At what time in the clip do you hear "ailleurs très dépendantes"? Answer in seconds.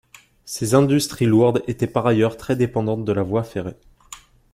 2.07-3.05